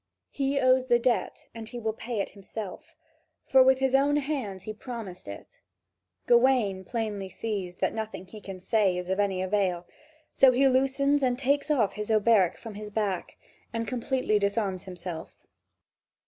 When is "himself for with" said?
2.31-3.77